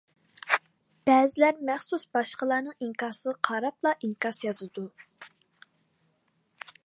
بەزىلەر 1.09 1.59
مەخسۇس 1.69 2.05
باشقىلارنىڭ 2.17 2.81
ئىنكاسىغا 2.87 3.35
قاراپلا 3.49 3.93
ئىنكاس 4.07 4.43
يازىدۇ. 4.49 4.87